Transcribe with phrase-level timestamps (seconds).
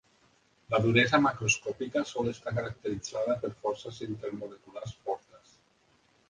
[0.73, 5.55] La duresa macroscòpica sol estar caracteritzada per forces intermoleculars fortes.